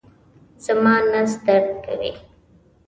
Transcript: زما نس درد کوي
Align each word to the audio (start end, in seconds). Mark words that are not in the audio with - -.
زما 0.65 0.95
نس 1.11 1.31
درد 1.45 1.69
کوي 1.85 2.11